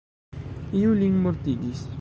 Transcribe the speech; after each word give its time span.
Iu 0.79 0.91
lin 1.03 1.15
mortigis! 1.27 1.81